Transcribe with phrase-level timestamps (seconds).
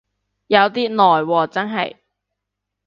[0.47, 1.97] 有啲耐喎真係